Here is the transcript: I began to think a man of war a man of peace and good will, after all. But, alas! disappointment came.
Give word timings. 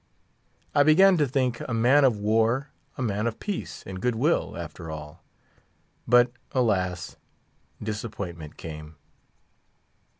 I 0.73 0.81
began 0.81 1.15
to 1.17 1.27
think 1.27 1.59
a 1.67 1.75
man 1.75 2.03
of 2.03 2.17
war 2.17 2.71
a 2.97 3.03
man 3.03 3.27
of 3.27 3.39
peace 3.39 3.83
and 3.85 4.01
good 4.01 4.15
will, 4.15 4.57
after 4.57 4.89
all. 4.89 5.23
But, 6.07 6.31
alas! 6.53 7.17
disappointment 7.83 8.57
came. 8.57 8.95